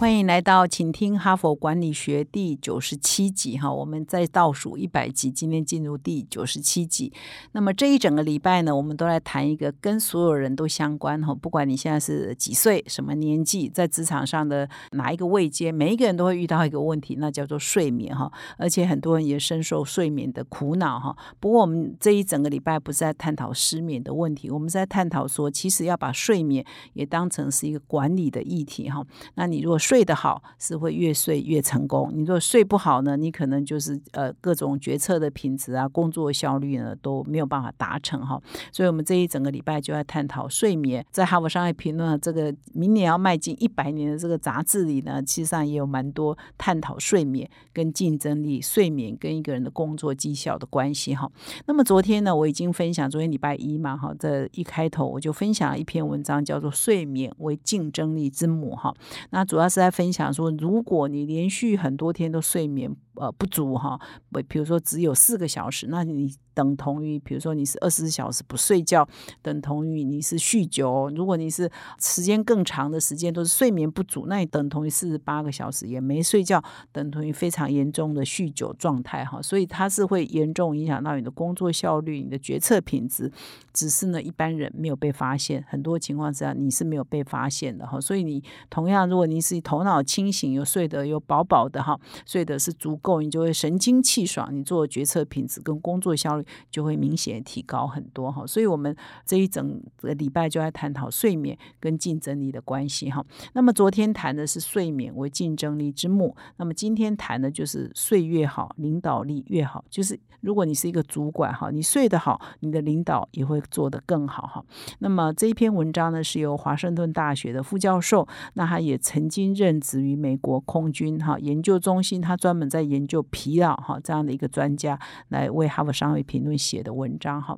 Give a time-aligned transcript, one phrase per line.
[0.00, 7.12] 欢迎来到，请听哈佛管理学第九十七集哈，我们在倒数一百集，今天进入第九十七集。
[7.52, 18.32] 那么这一整个礼拜呢，我们都来谈一个跟所有人都相关哈，不管你现在是几岁、什么年纪，在职场上的哪一个位阶，每一个人都会遇到一个问题，那叫做睡眠哈。
[18.56, 21.14] 而且很多人也深受睡眠的苦恼哈。
[21.38, 26.64] 不过我们这一整个礼拜不是在探讨失眠的问题，我们是在探讨说，其实要把睡眠
[26.94, 29.04] 也当成是一个管理的议题哈。
[29.34, 32.12] 那你如果睡得好，是会越睡越成功。
[32.14, 38.40] 你如果睡不好呢，你可能就是呃各种决策的品质啊，工作效率呢都没有办法达成哈。
[38.70, 41.04] 所以，我们这一整个礼拜就在探讨睡眠。
[41.10, 51.28] 在《哈佛商业评论》这个明年要迈进一百年的这个杂志里呢，其实上也有蛮多探讨睡眠跟竞争力、睡眠跟一个人的工作绩效的关系哈。
[51.66, 58.94] 那么昨天呢，我已经分享，昨天礼拜一嘛哈，这一开头我就分享了一篇文章，叫做《睡眠为竞争力之母》哈。
[59.30, 60.32] 那主要是在分享。
[60.34, 64.00] 说，如果你连续很多天都睡眠呃不足哈，
[64.48, 66.34] 比如说只有四个小时，那你。
[66.52, 69.08] 等同于，比如说你是二十四小时不睡觉，
[69.40, 71.08] 等同于你是酗酒。
[71.14, 76.62] 如果你是时间更长的时间都是睡眠不足，那你等同于四十八个小时也没睡觉，
[76.92, 79.40] 等同于非常严重的酗酒状态哈。
[79.40, 83.32] 所以它是会严重影响到你的工作效率、你的决策品质。
[83.72, 87.98] 只是呢，一般人没有被发现，很多情况之下你是没有被发现的哈。
[87.98, 96.44] 所以你同样，如果你是头脑清醒、又睡得又饱饱的哈，睡得是足够，你就会神清气爽，你做决策品质跟工作效率。
[96.70, 98.94] 就会明显提高很多哈，所以我们
[99.24, 103.24] 这一整个礼拜就在探讨睡眠跟竞争力的关系哈。
[103.54, 109.84] 那么昨天谈的是睡眠为竞争力之母，那么今天谈的就是睡越好，领导力越好。
[109.88, 114.64] 就是如果你是一个主管哈，你睡得好，你的领导也会做得更好哈。
[114.98, 126.40] 那么这一篇文章呢，是由华盛顿大学的副教授，那他也曾经任职于美国空军哈研究中心，他专门在研究疲劳哈这样的一个专家，来为哈佛商业评。
[126.40, 127.54] 论写的文章哈，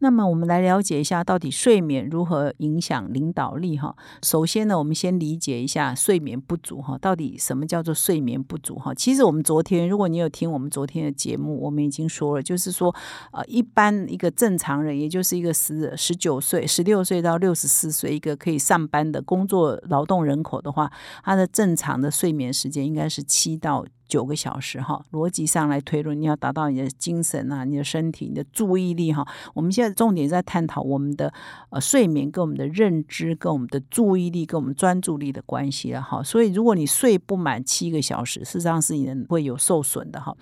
[0.00, 3.94] 那么我们来了解一下到底睡眠如何影响领导力哈。
[4.24, 8.92] 首先呢，我们先理解一下睡眠不足哈，到底什么叫做睡眠不足哈？
[8.92, 12.92] 其实我们昨天，如果你有听我们昨天的节目，我们已经说了，就是说
[13.30, 20.90] 呃，一般一个正常人，也就是一个十十九岁、十六岁到六十四岁一个可以上班的工作劳动人口的话，
[21.22, 23.86] 他的正常的睡眠时间应该是七到。
[24.08, 29.26] 九个小时哈，逻辑上来推论，你要达到你的精神啊，你的身体，你的注意力哈。
[29.54, 31.32] 我们现在重点在探讨我们的
[31.70, 36.22] 呃睡眠跟我们的认知、跟我们的注意力、跟我们专注力的关系了哈。
[36.22, 40.36] 所以，如果你睡不满七个小时，事实上是你会有受损的哈。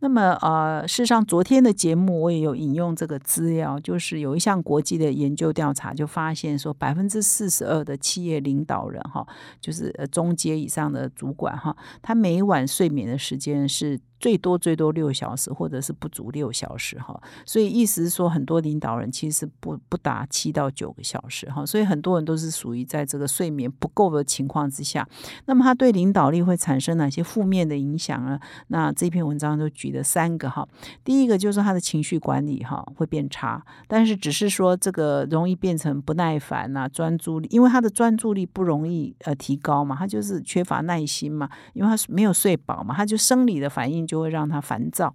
[0.00, 9.26] 那么，呃，事实上，昨天的节目我也有引用这个资料，就是有一项国际的研究调查，就发现说，百分之四十二的企业领导人哈，
[9.60, 14.00] 就是中阶以上的主管哈，他每晚睡眠的时间是。
[14.20, 25.08] 最多最多六小时，或者是不足六小时哈，所以意思是说，很多领导人其实不不达七到九个小时哈，所以很多人都是属于在这个睡眠不够的情况之下，
[25.46, 28.38] 那么他对领导力会产生哪些负面的影响呢？
[28.68, 30.68] 那这篇文章就举了三个哈，
[31.02, 44.09] 第一个就是他的情绪管理哈会变差，但是只是说这个容易变成不耐烦呐，专注力，因为他的专注力不容易呃提高嘛，他就是缺乏耐心嘛，因为他没有睡饱嘛，他就生理的反应。
[44.10, 45.14] 就会让他烦躁，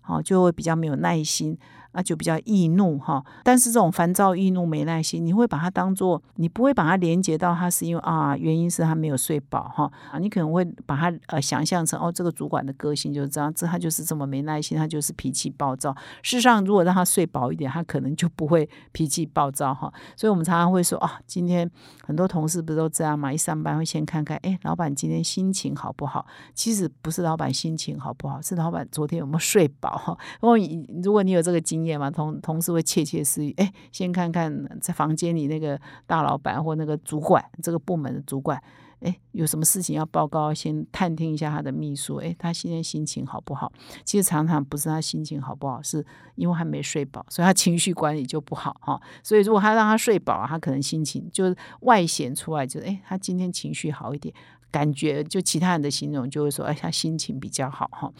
[0.00, 1.58] 好，就会比较没有耐心。
[1.92, 15.92] 啊，就比较易怒哈，但是这种烦躁、易怒、没耐心，你会把它当做，你不会把它连接到他是因为啊，原因是他没有睡饱哈啊，你可能会把它呃想象成哦，这个主管的个性就是这样，这他就是这么没耐心，他就是脾气暴躁。
[16.22, 19.92] 事实上，如果让他睡饱一点，他可能就不会脾气暴躁哈。
[20.16, 21.68] 所以我们常常会说啊，今天
[22.04, 23.32] 很多同事不是都这样嘛？
[23.32, 26.24] 一上班会先看看，哎，老板今天心情好不好？
[26.54, 30.16] 其实不是老板心情好不好，是老板昨天有没有睡饱哈。
[30.40, 30.58] 如果
[31.02, 38.62] 如果你有这个经经验嘛，同同事会窃窃私语，哎，先看看在房间里那个大老板或那个主管，这个部门的主管，
[39.00, 43.72] 哎，有什么事情要报告，先探听一下他的秘书，哎，他现在心情好不好？
[44.04, 46.04] 其实常常不是他心情好不好，是
[46.34, 49.00] 因为还没睡饱，所以他情绪管理就不好哈。
[49.22, 54.34] 所以如果他让他睡饱，他可能心情就外显出来，就是哎，他今天情绪好一点，
[54.70, 58.12] 感觉就其他人的形容就会说，哎，他心情比较好哈。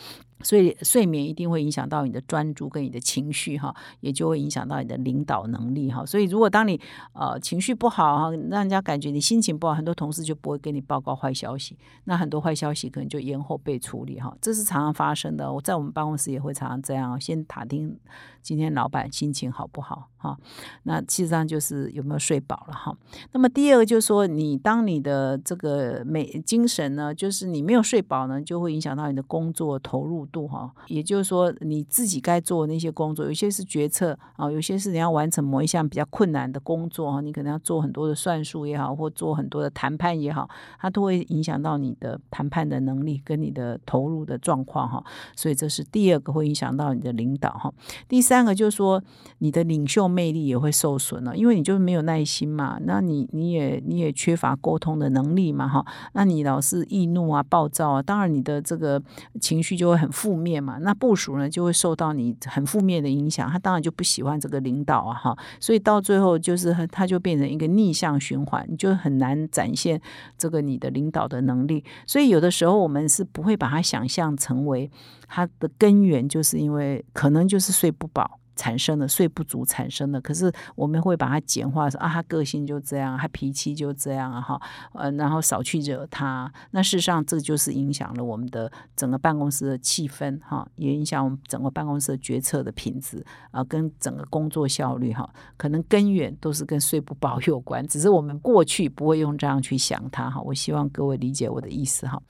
[0.42, 6.04] 所以睡眠一定会影响到你的专注跟你的情绪哈，也就会影响到你的领导能力哈。
[6.06, 6.81] 所以如果当你
[7.12, 15.52] 呃情绪不好哈，让人家感觉你心情不好，很多同事就不会跟你报告坏消息，那很多坏消息可能就延后被处理哈，这是常常发生的。
[15.52, 17.96] 我在我们办公室也会常常这样，先打听
[18.40, 20.38] 今天老板心情好不好哈。
[20.84, 22.96] 那其实上就是有没有睡饱了哈。
[23.32, 30.26] 那么第二个就是说，你当你的这个美精神呢，就是你没有睡饱呢，就会影响到你的工作投入。
[30.30, 40.48] 度哈，也就是说你自己该做的那些工作，有些是决策啊，有些是你要完成某一项比较困难的工作哈，你可能要做很多的算术也好，或做很多的谈判也好，
[40.78, 45.02] 它都会影响到你的谈判的能力跟你的投入的状况哈。
[45.34, 47.72] 所以这是第二个会影响到你的领导哈。
[48.06, 49.02] 第三个就是说
[49.38, 59.02] 你的领袖魅力也会受损了，因为你就是没有耐心嘛，那你你也你也缺乏沟通的能力嘛哈，那你老是易怒啊、暴躁啊，当然你的这个
[59.40, 60.08] 情绪就会很。
[60.20, 69.99] 负面嘛，那部署呢就会受到你很负面的影响，他当然就不喜欢这个领导啊，哈，所以到最后就是他就变成一个逆向循环，你就很难展现
[70.37, 71.82] 这个你的领导的能力。
[72.06, 74.90] 所以有的时候我们是不会把它想象成为
[75.26, 78.39] 他的根源，就是因为可能就是睡不饱。
[78.56, 84.61] 产生的睡不足产生的，可是我们会把它简化说啊，他个性就这样，他脾气就这样啊，哈，
[84.94, 86.52] 呃，然后少去惹他。
[86.73, 100.41] 那事实上，这就是影响了我们的整个办公室的气氛，哈，也影响我们整个办公室的决策的品质啊，跟整个工作效率，哈，可能根源都是跟睡不饱有关，只是我们过去不会用这样去想它，哈。
[100.43, 102.20] 我希望各位理解我的意思，哈。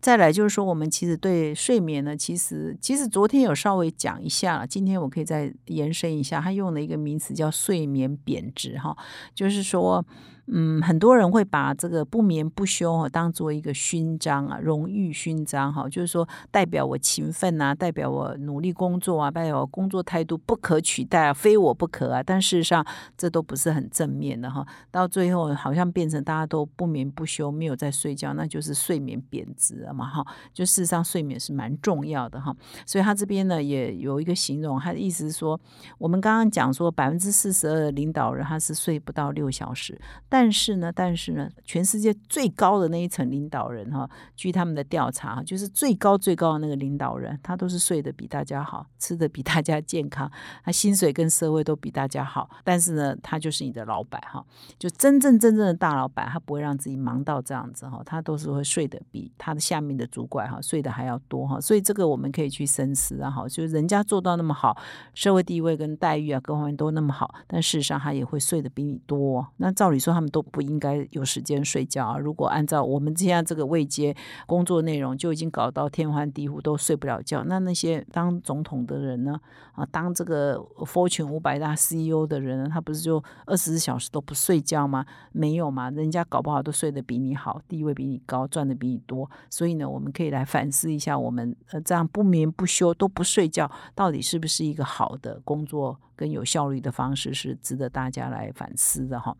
[0.00, 8.96] 再来就是说，我们其实对睡眠呢，其实其实昨天有稍微讲一下了，今天我可以再延伸一下，他用了一个名词叫睡眠贬值，哈，
[9.34, 10.04] 就是说。
[10.52, 22.22] 嗯，很多人会把这个不眠不休哈当做一个勋章啊，荣誉勋章哈，就是说代表我勤奋啊，代表我努力工作啊，代表我工作态度不可取代啊，非我不可啊。
[22.22, 22.84] 但事实上，
[23.16, 24.66] 这都不是很正面的哈。
[24.90, 30.26] 到最后好像变成大家都不眠不休，没有在睡觉，那就是睡眠贬值了嘛哈。
[30.52, 32.54] 就事实上，睡眠是蛮重要的哈。
[32.84, 35.58] 所以他这边呢也有一个形容，他的意思是说，
[35.98, 39.96] 我们刚刚讲说百分之四十二的领导人他是睡不到六小时，
[40.28, 50.32] 但但是呢，但是呢，全世界最高的那一层领导人哈，据他们的调查，就是最高最高的那个领导人，他都是睡得比大家好，吃的比大家健康，
[50.64, 52.48] 他薪水跟社会都比大家好。
[52.64, 54.42] 但是呢，他就是你的老板哈，
[54.78, 61.60] 就真正真正的大老板，他不会让自己忙到这样子哈，他都是会睡得比他的下面的主管哈睡得还要多哈。
[61.60, 64.74] 所以这个我们可以去深思啊哈，就是人家做到那么好，
[65.12, 69.46] 社会地位跟待遇啊各方面都那么好，但事实上他也会睡得比你多。
[69.58, 70.29] 那照理说他们。
[70.30, 72.18] 都不应该有时间睡觉啊！
[72.18, 74.14] 如果按照我们现在这个位阶
[74.46, 77.44] 工作内容，就已经搞到天翻地覆，都睡不了觉。
[77.44, 79.38] 那那些当总统的人呢？
[79.72, 85.06] 啊，当这个 Fortune 五百大 CEO 的人呢，他不是就二十四小时都不睡觉吗？
[85.32, 89.30] 没有嘛，人家搞不好都睡得比你好，地位比你高，赚的比你多。
[89.48, 95.98] 所以呢，我们可以来反思一下，我们呃这样不眠不休都不睡觉，到底是不是一个好的工作？
[96.20, 99.34] 跟有效率的方式是值得大家来反思的哈。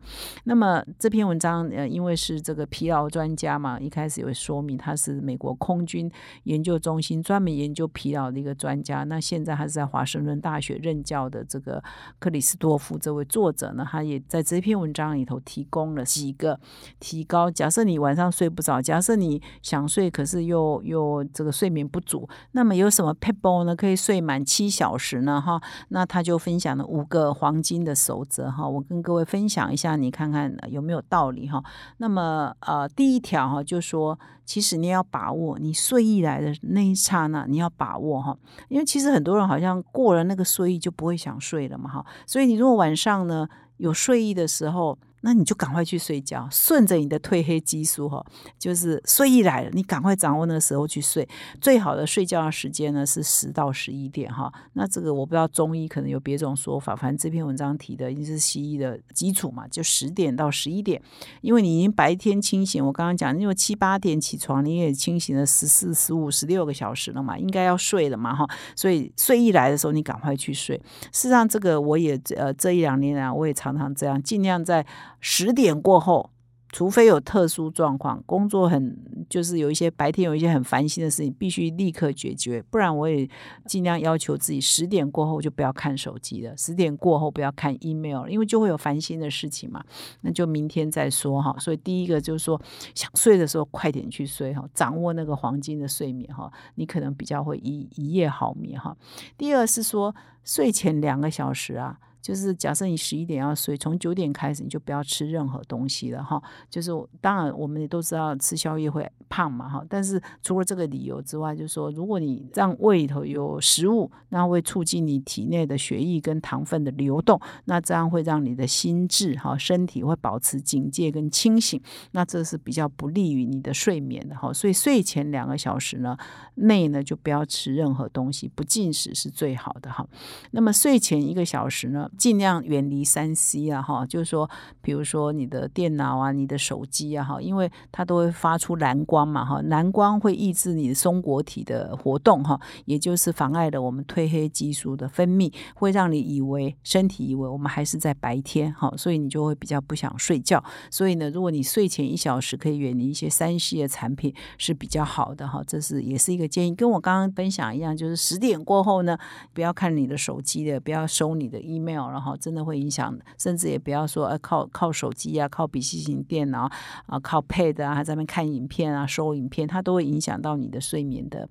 [0.45, 6.11] 那么这篇文章呃，因为是这个疲劳专家嘛，一开始有说明他是美国空军
[6.43, 9.03] 研究中心专门研究疲劳的一个专家。
[9.05, 11.83] 那现在他是在华盛顿大学任教的这个
[12.19, 16.59] 克里斯多夫这位作者呢，他也在这篇文章里头提供了几个
[16.99, 17.49] 提高。
[17.49, 23.75] 假设你晚上睡不着，假设你想睡可是又又这个睡眠不足，那么有什么 people 呢？
[23.75, 25.41] 可以睡满七小时呢？
[25.41, 25.59] 哈，
[25.89, 26.85] 那他就分享了。
[26.91, 31.63] 五个黄金的守则哈，我跟各位分享一下，你看看有没有道理哈。
[31.97, 38.37] 那么呃，第一条哈，就说其实你要把握你睡意来的那一刹那，你要把握哈，
[38.69, 42.05] 因为其实很多人好像过了那个睡意就不会想睡了嘛哈。
[42.25, 48.25] 所以你如果晚上呢有睡意的时候，那你就赶快去睡觉，顺着你的褪黑激素哈，
[48.57, 51.27] 就是睡意来了，你赶快掌握那个时候去睡。
[51.61, 54.51] 最好的睡觉的时间呢是十到十一点哈。
[54.73, 61.01] 那这个我不知道中医可能有别种说法，反正这篇文章提的已经是西医的基础嘛，就十点到十一点，
[61.41, 62.83] 因为你已经白天清醒。
[62.83, 68.47] 我刚刚讲，因为七八点起床，你也清醒了十四、十五、十六个小时了嘛，应该要睡了嘛哈。
[68.75, 70.75] 所以睡意来的时候，你赶快去睡。
[71.11, 74.83] 事实上，这个我也呃这一两年啊，我也常常这样，尽量在。
[75.21, 76.31] 十点过后，
[76.73, 78.97] 除非有特殊状况，工作很
[79.29, 83.29] 就是有一些白天有一些很烦心的事情，必须立刻解决，不然我也
[83.65, 89.83] 尽量要求自己十点过后就不要看手机了，十点过后不要看 email，因为就会有烦心的事情嘛，
[90.21, 91.55] 那就明天再说哈。
[91.59, 92.59] 所以第一个就是说，
[92.95, 98.95] 想睡的时候快点去睡哈，掌握那个黄金的睡眠哈，你可能比较会一一夜好眠哈。
[99.37, 101.99] 第二是说，睡前两个小时啊。
[102.21, 106.41] 就是假设你十一点要睡，从九点开始你就不要吃任何东西了哈。
[106.69, 109.83] 就是当然我们也都知道吃宵夜会胖嘛哈。
[109.89, 124.53] 但是除了这个理由之外，就是说如果你让胃里头有食物，那会促进你体内的血液跟糖分的流动，那这样会让你的心智哈身体会保持警戒跟清醒，那这是比较不利于你的睡眠的哈。
[124.53, 126.15] 所以睡前两个小时呢
[126.55, 130.07] 内呢就不要吃任何东西，不进食是最好的哈。
[130.51, 132.09] 那么睡前一个小时呢？
[132.17, 134.49] 尽量远离三 C 啊，哈，就是说，
[134.81, 150.63] 比如说你的电脑啊、你的手机啊，哈，因为它都会发出蓝光嘛，哈，蓝光会抑制你的松果体的活动，哈，也就是妨碍了我们褪黑激素的分泌，会让你以为身体以为我们还是在白天，哈，所以你就会比较不想睡觉。
[150.89, 159.17] 所以呢，如果你睡前一小时可以远离一些三 C 的产品是比较好的，哈，这是也是一个建议，跟我刚刚分享一样，就是十点过后呢，
[159.53, 162.00] 不要看你的手机的，不要收你的 email。
[162.09, 166.71] 然后真的会影响，甚至也不要说，呃，靠靠手机啊，靠笔记型电脑
[167.05, 171.47] 啊，靠 Pad 啊，还在那边看影片啊，收影片，它都会影响到你的睡眠的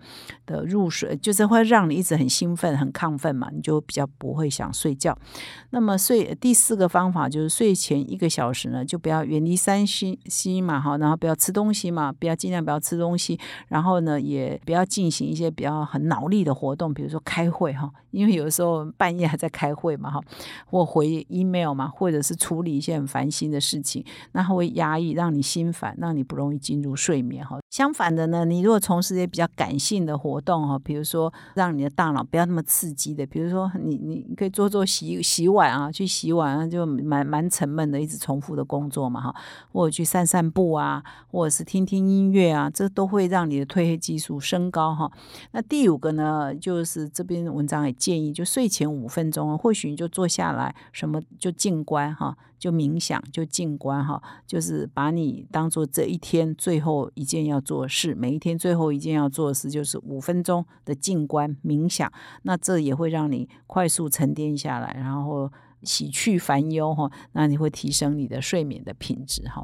[0.46, 5.16] 的入睡，就是会让你一直很兴奋、很亢奋嘛，你就比较不会想睡觉。
[5.70, 13.38] 那么睡第四个方法就是睡前一个小时呢，就不要远离三星星嘛，哈，然后不要吃东西嘛，不要尽量不要吃东西，
[13.68, 20.20] 然后呢，也不要进行一些比较很脑力的活动，比如说开会哈，因为有的时候半夜还在开会嘛，哈。
[20.66, 27.58] 或回 email 嘛，或者是处理一些很烦心的事情，那会压抑，让你心烦，让你不容易进入睡眠哈。
[27.70, 39.34] 相反的呢，你如果从事一些比较感性的活动哈，比如说让你的大脑不要那么刺激的，比如说你你可以做做洗洗碗啊，去洗碗啊，就蛮蛮沉闷的，一直重复的工作嘛哈，
[39.72, 45.10] 或者去散散步啊，或者是听听音乐啊，这都会让你的褪黑激素升高哈。
[45.52, 50.72] 那第五个呢，就是这篇文章也建议，就睡前五分钟，或许你就做下来。
[50.92, 62.10] 什么就静观哈，就冥想就静观哈，就是把你当做这一天最后一件要做事，每一天最后一件要做事就是五分钟的静观冥想，
[62.42, 65.50] 那这也会让你快速沉淀下来，然后
[65.82, 69.62] 洗去烦忧哈，那你会提升你的睡眠的品质哈。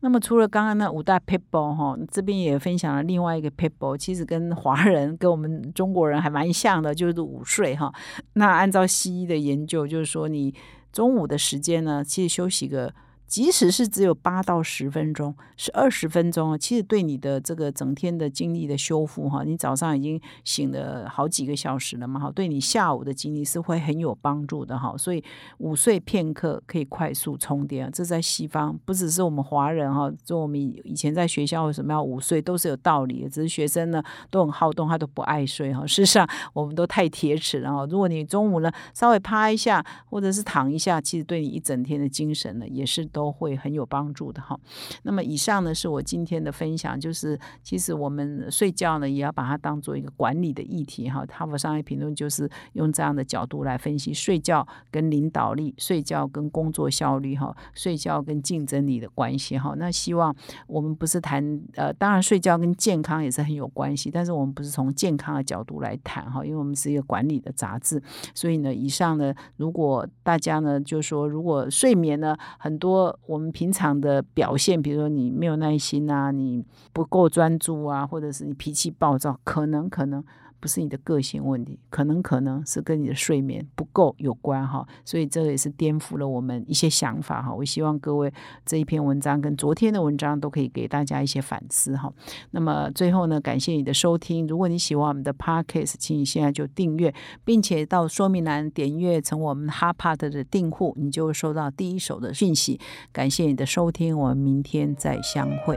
[0.00, 7.92] 那么除了刚刚那五大 people 哈，这边也分享了另外一个 people，其实跟华人跟我们中国人还蛮像的，就是午睡哈。
[8.34, 10.54] 那按照西医的研究，就是说你
[10.92, 12.92] 中午的时间呢，其实休息个。
[13.26, 24.96] 即使是只有八到十分钟，是二十分钟啊，其实对你的这个整天的精力的修复哈，你早上已经醒了好几个小时了嘛哈，对你下午的精力是会很有帮助的哈。
[24.96, 25.22] 所以
[25.58, 35.84] 午睡片刻可以快速充电，这在西方不只是我们华人哈，就我们以前在学校为什么要午睡都是有道理的，只是学生呢都很好动，他都不爱睡哈。
[35.84, 37.84] 事实上我们都太铁齿了哈。
[37.90, 43.04] 如果你中午呢稍微趴一下或者是躺一下，其实对你一整天的精神呢也是。
[43.16, 44.54] 都会很有帮助的哈。
[45.04, 51.24] 那么以上呢是我今天的分享，就是其实我们睡觉呢也要把它当做一个管理的议题哈。
[51.30, 59.74] 哈佛商业评论就是用这样的角度来分析睡觉跟领导力、睡觉跟工作效率哈、睡觉跟竞争力的关系哈。
[59.78, 60.34] 那希望
[60.66, 68.02] 我们不是谈呃，当然睡觉跟健康也是很有关系，但是我们不是从健康的角度来谈哈，因为我们是一个管理的杂志，
[68.34, 73.05] 所以呢，以上呢，如果大家呢就说如果睡眠呢很多。
[73.26, 80.24] 我们平常的表现，比如说你没有耐心啊，你不够专注啊，或者是你脾气暴躁，可能可能。
[80.60, 87.54] 不是你的个性问题，可能可能是跟你的睡眠不够有关哈，所以这也是颠覆了我们一些想法哈。
[87.54, 88.32] 我希望各位
[88.64, 92.12] 这一篇文章跟昨天的文章都可以给大家一些反思哈。
[92.50, 94.46] 那么最后呢，感谢你的收听。
[94.46, 102.80] 如果你喜欢我们的 podcast，请你现在就订阅，并且到说明栏点阅成我们哈帕特的订户，你就会收到第一手的讯息。
[103.12, 105.76] 感谢你的收听，我们明天再相会。